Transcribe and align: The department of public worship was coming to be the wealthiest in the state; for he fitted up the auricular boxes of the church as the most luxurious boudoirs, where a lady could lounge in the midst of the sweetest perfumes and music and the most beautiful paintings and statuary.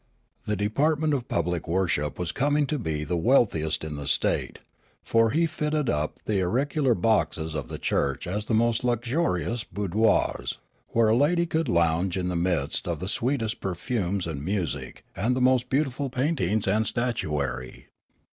The 0.47 0.55
department 0.55 1.13
of 1.13 1.27
public 1.27 1.67
worship 1.67 2.17
was 2.17 2.31
coming 2.31 2.65
to 2.65 2.79
be 2.79 3.03
the 3.03 3.15
wealthiest 3.15 3.83
in 3.83 3.97
the 3.97 4.07
state; 4.07 4.57
for 5.03 5.29
he 5.29 5.45
fitted 5.45 5.91
up 5.91 6.17
the 6.25 6.41
auricular 6.41 6.95
boxes 6.95 7.53
of 7.53 7.67
the 7.67 7.77
church 7.77 8.25
as 8.25 8.45
the 8.45 8.55
most 8.55 8.83
luxurious 8.83 9.63
boudoirs, 9.63 10.57
where 10.87 11.09
a 11.09 11.15
lady 11.15 11.45
could 11.45 11.69
lounge 11.69 12.17
in 12.17 12.29
the 12.29 12.35
midst 12.35 12.87
of 12.87 12.97
the 12.99 13.07
sweetest 13.07 13.59
perfumes 13.59 14.25
and 14.25 14.43
music 14.43 15.05
and 15.15 15.37
the 15.37 15.39
most 15.39 15.69
beautiful 15.69 16.09
paintings 16.09 16.67
and 16.67 16.87
statuary. 16.87 17.89